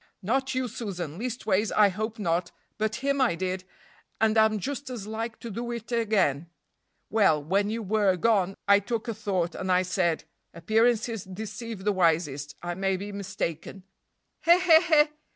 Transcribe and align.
"Not 0.23 0.55
you, 0.55 0.67
Susan, 0.67 1.19
leastways 1.19 1.71
I 1.71 1.89
hope 1.89 2.17
not, 2.17 2.51
but 2.79 2.95
him 3.05 3.21
I 3.21 3.35
did, 3.35 3.65
and 4.19 4.35
am 4.35 4.57
just 4.57 4.89
as 4.89 5.05
like 5.05 5.39
to 5.41 5.51
do 5.51 5.69
it 5.71 5.91
again; 5.91 6.49
well, 7.11 7.39
when 7.43 7.69
you 7.69 7.83
were 7.83 8.15
gone, 8.15 8.55
I 8.67 8.79
took 8.79 9.07
a 9.07 9.13
thought, 9.13 9.53
and 9.53 9.71
I 9.71 9.83
said, 9.83 10.23
appearances 10.55 11.23
deceive 11.23 11.83
the 11.83 11.91
wisest; 11.91 12.55
I 12.63 12.73
may 12.73 12.97
be 12.97 13.11
mistaken" 13.11 13.83
"He! 14.43 14.59
he!" 14.59 15.03